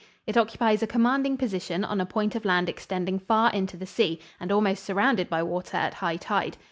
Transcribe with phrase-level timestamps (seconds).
[0.25, 4.19] It occupies a commanding position on a point of land extending far into the sea
[4.39, 6.57] and almost surrounded by water at high tide.